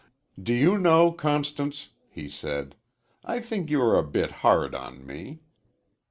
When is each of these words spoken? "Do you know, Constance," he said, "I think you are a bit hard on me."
"Do 0.41 0.51
you 0.51 0.79
know, 0.79 1.11
Constance," 1.11 1.89
he 2.09 2.27
said, 2.27 2.73
"I 3.23 3.39
think 3.39 3.69
you 3.69 3.79
are 3.83 3.99
a 3.99 4.03
bit 4.03 4.31
hard 4.41 4.73
on 4.73 5.05
me." 5.05 5.41